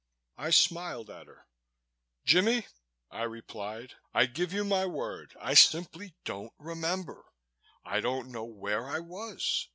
I 0.39 0.49
smiled 0.49 1.11
at 1.11 1.27
her. 1.27 1.45
"Jimmie," 2.25 2.65
I 3.11 3.21
replied, 3.21 3.97
"I 4.15 4.25
give 4.25 4.51
you 4.51 4.63
my 4.65 4.83
word, 4.87 5.35
I 5.39 5.53
simply 5.53 6.15
don't 6.25 6.53
remember. 6.57 7.25
I 7.85 7.99
don't 7.99 8.31
know 8.31 8.45
where 8.45 8.89
I 8.89 8.97
was. 8.97 9.69